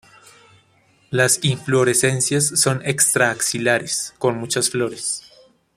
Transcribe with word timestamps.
Las 1.11 1.43
inflorescencias 1.43 2.47
son 2.59 2.81
extra-axilares, 2.83 4.15
con 4.17 4.35
muchas 4.35 4.71
flores. 4.71 5.21